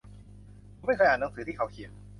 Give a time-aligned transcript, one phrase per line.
[0.77, 1.91] ผมไม่เคยอ่านหนังสือที่เขาเขียน